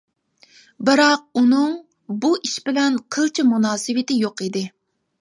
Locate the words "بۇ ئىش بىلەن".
2.25-3.01